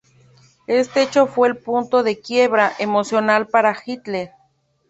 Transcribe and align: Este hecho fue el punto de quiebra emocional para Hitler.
Este 0.65 1.03
hecho 1.03 1.27
fue 1.27 1.47
el 1.49 1.57
punto 1.57 2.01
de 2.01 2.19
quiebra 2.19 2.73
emocional 2.79 3.47
para 3.47 3.77
Hitler. 3.85 4.31